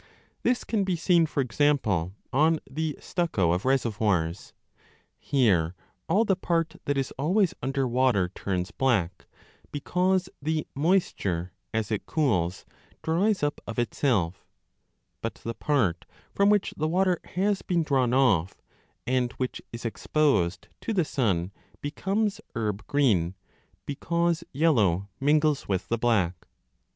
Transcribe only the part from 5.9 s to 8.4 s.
all the part that is always under water